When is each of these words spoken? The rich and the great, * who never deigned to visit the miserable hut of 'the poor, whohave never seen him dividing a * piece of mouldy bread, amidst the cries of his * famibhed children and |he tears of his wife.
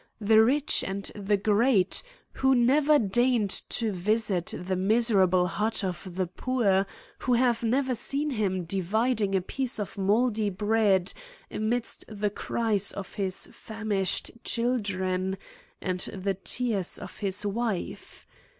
The 0.19 0.41
rich 0.41 0.83
and 0.83 1.03
the 1.13 1.37
great, 1.37 2.01
* 2.17 2.33
who 2.37 2.55
never 2.55 2.97
deigned 2.97 3.51
to 3.69 3.91
visit 3.91 4.47
the 4.57 4.75
miserable 4.75 5.45
hut 5.45 5.83
of 5.83 6.15
'the 6.15 6.25
poor, 6.25 6.87
whohave 7.19 7.61
never 7.61 7.93
seen 7.93 8.31
him 8.31 8.63
dividing 8.63 9.35
a 9.35 9.41
* 9.41 9.41
piece 9.51 9.77
of 9.79 9.99
mouldy 9.99 10.49
bread, 10.49 11.13
amidst 11.51 12.03
the 12.07 12.31
cries 12.31 12.91
of 12.91 13.13
his 13.13 13.47
* 13.51 13.51
famibhed 13.69 14.31
children 14.43 15.37
and 15.81 16.01
|he 16.01 16.33
tears 16.43 16.97
of 16.97 17.19
his 17.19 17.45
wife. 17.45 18.25